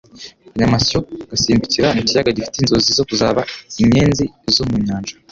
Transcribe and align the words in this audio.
Akanyamasyo 0.47 0.99
gasimbukira 1.29 1.87
mu 1.95 2.01
kiyaga 2.07 2.35
gifite 2.37 2.57
inzozi 2.59 2.89
zo 2.97 3.03
kuzaba 3.09 3.41
inyenzi 3.83 4.25
zo 4.55 4.63
mu 4.69 4.75
nyanja. 4.87 5.13